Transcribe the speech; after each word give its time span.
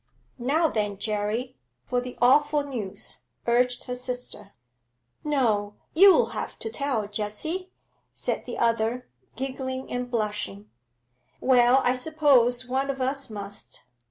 'Now 0.39 0.67
then, 0.67 0.97
Jerry, 0.97 1.57
for 1.85 2.01
the 2.01 2.17
awful 2.23 2.63
news,' 2.63 3.19
urged 3.45 3.83
her 3.83 3.93
sister. 3.93 4.53
'No, 5.23 5.75
you'll 5.93 6.29
have 6.29 6.57
to 6.57 6.71
tell, 6.71 7.07
Jessie,' 7.07 7.69
said 8.11 8.47
the 8.47 8.57
other, 8.57 9.07
giggling 9.35 9.91
and 9.91 10.09
blushing. 10.09 10.71
'Well, 11.39 11.81
I 11.83 11.93
suppose 11.93 12.65
one 12.65 12.89
of 12.89 12.99
us 12.99 13.29
must. 13.29 13.83